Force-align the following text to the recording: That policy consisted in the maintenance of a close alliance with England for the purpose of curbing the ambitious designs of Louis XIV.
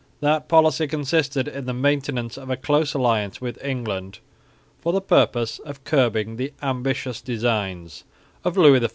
That 0.19 0.47
policy 0.49 0.87
consisted 0.87 1.47
in 1.47 1.65
the 1.67 1.75
maintenance 1.75 2.35
of 2.35 2.49
a 2.49 2.57
close 2.57 2.95
alliance 2.95 3.39
with 3.39 3.63
England 3.63 4.17
for 4.81 4.91
the 4.93 4.99
purpose 4.99 5.59
of 5.59 5.83
curbing 5.83 6.37
the 6.37 6.51
ambitious 6.59 7.21
designs 7.21 8.03
of 8.43 8.57
Louis 8.57 8.79
XIV. 8.79 8.89